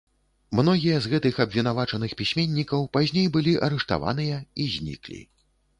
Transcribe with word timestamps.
Многія 0.59 1.01
з 1.05 1.11
гэтых 1.11 1.35
абвінавачаных 1.45 2.15
пісьменнікаў 2.23 2.89
пазней 2.99 3.27
былі 3.37 3.53
арыштаваныя 3.69 4.37
і 4.65 4.71
зніклі. 4.77 5.19